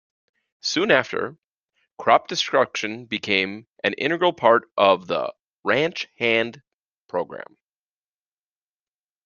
Soon 0.61 0.89
after, 0.89 1.37
crop 1.99 2.27
destruction 2.27 3.05
became 3.05 3.67
an 3.83 3.93
integral 3.93 4.33
part 4.33 4.67
of 4.75 5.05
the 5.05 5.31
"Ranch 5.63 6.07
Hand" 6.17 6.63
program. 7.07 7.55